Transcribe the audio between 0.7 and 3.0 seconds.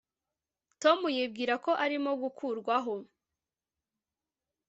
tom yibwira ko arimo gukurwaho